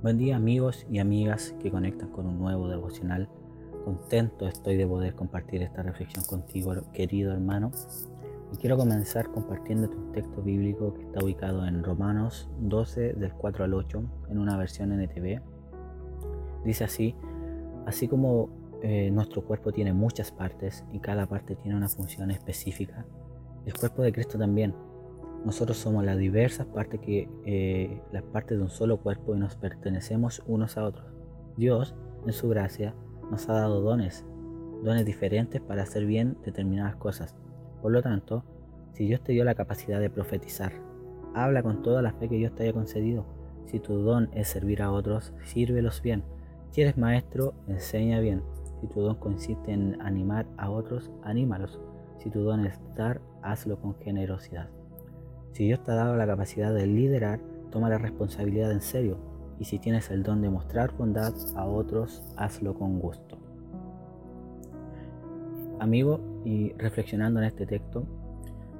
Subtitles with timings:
[0.00, 3.28] Buen día amigos y amigas que conectan con un nuevo devocional.
[3.84, 7.72] Contento estoy de poder compartir esta reflexión contigo, querido hermano.
[8.52, 13.64] Y quiero comenzar compartiendo un texto bíblico que está ubicado en Romanos 12 del 4
[13.64, 15.42] al 8 en una versión NTV.
[16.64, 17.16] Dice así,
[17.84, 18.50] así como
[18.82, 23.04] eh, nuestro cuerpo tiene muchas partes y cada parte tiene una función específica,
[23.66, 24.74] el cuerpo de Cristo también
[25.48, 29.56] nosotros somos las diversas partes que eh, las partes de un solo cuerpo y nos
[29.56, 31.06] pertenecemos unos a otros.
[31.56, 31.94] Dios,
[32.26, 32.94] en su gracia,
[33.30, 34.26] nos ha dado dones,
[34.84, 37.34] dones diferentes para hacer bien determinadas cosas.
[37.80, 38.44] Por lo tanto,
[38.92, 40.74] si Dios te dio la capacidad de profetizar,
[41.32, 43.24] habla con toda la fe que Dios te haya concedido.
[43.64, 46.24] Si tu don es servir a otros, sírvelos bien.
[46.72, 48.42] Si eres maestro, enseña bien.
[48.82, 51.80] Si tu don consiste en animar a otros, anímalos.
[52.18, 54.68] Si tu don es dar, hazlo con generosidad.
[55.52, 59.18] Si Dios te ha dado la capacidad de liderar, toma la responsabilidad en serio.
[59.58, 63.38] Y si tienes el don de mostrar bondad a otros, hazlo con gusto.
[65.80, 68.04] Amigo, y reflexionando en este texto,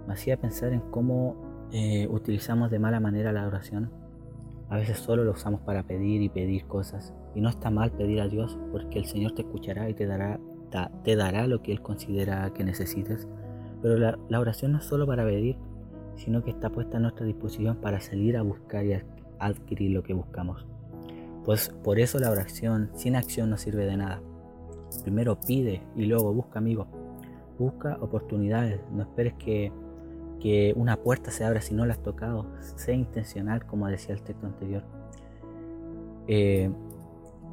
[0.07, 3.91] me hacía pensar en cómo eh, utilizamos de mala manera la oración.
[4.69, 7.15] A veces solo lo usamos para pedir y pedir cosas.
[7.35, 10.39] Y no está mal pedir a Dios porque el Señor te escuchará y te dará,
[11.05, 13.27] te dará lo que Él considera que necesites.
[13.83, 13.97] Pero
[14.29, 15.57] la oración no es solo para pedir,
[16.19, 19.01] sino que está puesta a nuestra disposición para salir a buscar y
[19.39, 20.67] adquirir lo que buscamos.
[21.45, 24.21] Pues por eso la oración sin acción no sirve de nada.
[25.03, 26.89] Primero pide y luego busca amigos.
[27.59, 28.81] Busca oportunidades.
[28.93, 29.73] No esperes que,
[30.41, 32.47] que una puerta se abra si no la has tocado.
[32.61, 34.83] Sé intencional, como decía el texto anterior.
[36.27, 36.71] Eh,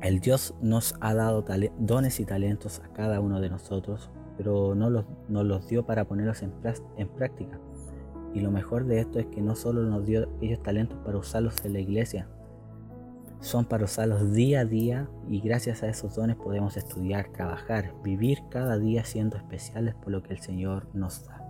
[0.02, 1.46] el Dios nos ha dado
[1.80, 6.06] dones y talentos a cada uno de nosotros, pero no los, nos los dio para
[6.06, 7.60] ponerlos en práctica.
[8.36, 11.64] Y lo mejor de esto es que no solo nos dio ellos talentos para usarlos
[11.64, 12.28] en la iglesia,
[13.40, 18.40] son para usarlos día a día y gracias a esos dones podemos estudiar, trabajar, vivir
[18.50, 21.48] cada día siendo especiales por lo que el Señor nos da.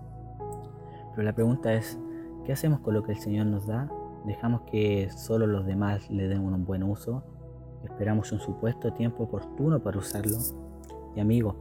[1.12, 1.97] Pero la pregunta es,
[2.46, 3.90] ¿qué hacemos con lo que el Señor nos da?
[4.25, 7.23] ¿Dejamos que solo los demás le den un buen uso?
[7.84, 10.38] ¿Esperamos un supuesto tiempo oportuno para usarlo?
[11.16, 11.56] Y amigo,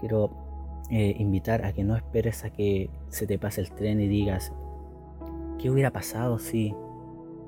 [0.00, 0.45] quiero
[0.90, 4.52] eh, invitar a que no esperes a que se te pase el tren y digas,
[5.58, 6.74] ¿qué hubiera pasado si,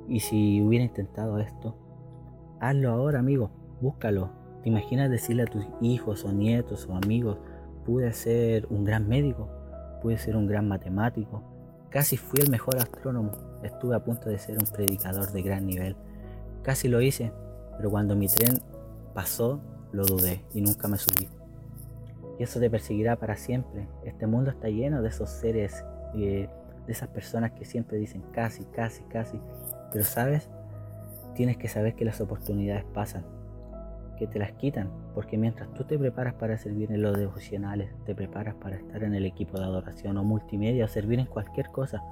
[0.09, 1.77] y si hubiera intentado esto?
[2.61, 3.51] Hazlo ahora, amigo,
[3.81, 4.31] búscalo.
[4.63, 7.39] ¿Te imaginas decirle a tus hijos o nietos o amigos,
[7.87, 9.49] pude ser un gran médico,
[10.03, 11.43] pude ser un gran matemático,
[11.91, 13.31] casi fui el mejor astrónomo,
[13.63, 15.95] estuve a punto de ser un predicador de gran nivel,
[16.63, 17.33] casi lo hice,
[17.77, 18.59] pero cuando mi tren
[19.15, 19.61] pasó,
[19.93, 21.38] lo dudé y nunca me subí
[22.39, 23.89] y eso te perseguirá para siempre.
[24.05, 25.85] Este mundo está lleno de esos seres,
[26.15, 26.49] eh,
[26.87, 29.41] de esas personas que siempre dicen casi, casi, casi.
[29.93, 30.49] Pero sabes,
[31.35, 33.25] tienes que saber que las oportunidades pasan,
[34.17, 38.15] que te las quitan, porque mientras tú te preparas para servir en los devocionales, te
[38.15, 42.03] preparas para estar en el equipo de adoración o multimedia o servir en cualquier cosa,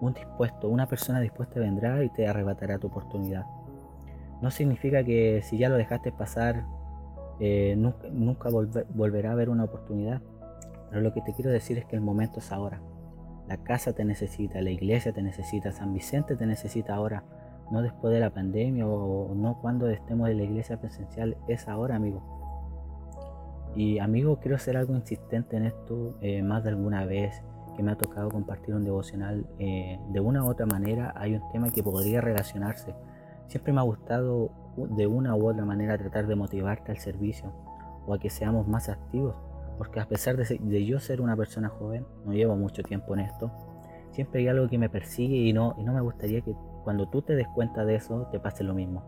[0.00, 3.44] un dispuesto, una persona dispuesta vendrá y te arrebatará tu oportunidad.
[4.40, 6.64] No significa que si ya lo dejaste pasar
[7.44, 8.48] eh, nunca,
[8.94, 10.22] volverá a haber una oportunidad.
[10.88, 12.80] Pero lo que te quiero decir es que el momento es ahora.
[13.48, 17.24] La casa te necesita, la iglesia te necesita, San Vicente te necesita ahora,
[17.72, 21.96] no después de la pandemia o no cuando estemos en la iglesia presencial, es ahora,
[21.96, 22.22] amigo.
[23.74, 27.42] Y amigo, quiero hacer algo insistente en esto eh, más de alguna vez
[27.76, 29.46] que me ha tocado compartir un devocional.
[29.58, 32.94] Eh, de una u otra manera hay un tema que podría relacionarse.
[33.48, 37.52] Siempre me ha gustado de una u otra manera tratar de motivarte al servicio
[38.06, 39.34] o a que seamos más activos.
[39.78, 43.50] Porque a pesar de, yo ser una persona joven, no llevo mucho tiempo en esto,
[44.10, 46.54] siempre hay algo que me persigue y no, y no me gustaría que
[46.84, 49.02] cuando tú te des cuenta de eso te pase lo mismo.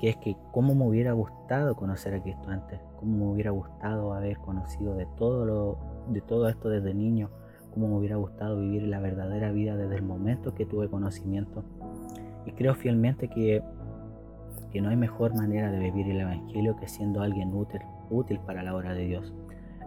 [0.00, 4.12] Que es que cómo me hubiera gustado conocer a Cristo antes, cómo me hubiera gustado
[4.12, 5.78] haber conocido de todo, lo,
[6.08, 7.30] de todo esto desde niño,
[7.72, 11.64] cómo me hubiera gustado vivir la verdadera vida desde el momento que tuve conocimiento.
[12.46, 13.62] Y creo fielmente que
[14.76, 18.62] que no hay mejor manera de vivir el Evangelio que siendo alguien útil, útil para
[18.62, 19.32] la obra de Dios.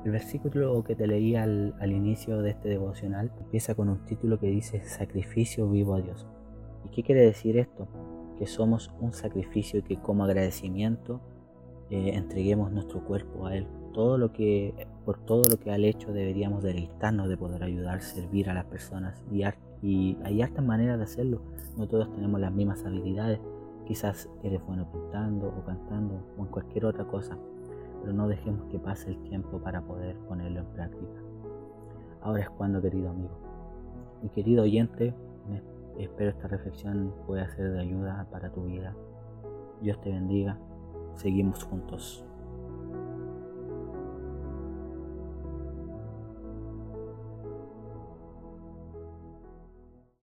[0.03, 4.39] El versículo que te leí al, al, inicio de este devocional empieza con un título
[4.39, 6.25] que dice Sacrificio vivo a Dios.
[6.85, 7.87] ¿Y qué quiere decir esto?
[8.37, 11.21] Que somos un sacrificio y que como agradecimiento
[11.89, 13.67] eh, entreguemos nuestro cuerpo a Él.
[13.93, 18.49] Todo lo que, por todo lo que ha hecho deberíamos deleitarnos de poder ayudar, servir
[18.49, 19.43] a las personas y,
[19.81, 21.41] y hay hartas maneras de hacerlo.
[21.77, 23.39] No todos tenemos las mismas habilidades,
[23.89, 27.39] Quizás eres bueno pintando o cantando o en cualquier otra cosa,
[27.99, 31.19] pero no dejemos que pase el tiempo para poder ponerlo en práctica.
[32.21, 33.35] Ahora es cuando, querido amigo.
[34.21, 35.15] Y querido oyente,
[35.97, 38.95] espero esta reflexión pueda ser de ayuda para tu vida.
[39.81, 40.59] Dios te bendiga.
[41.15, 42.28] Seguimos juntos.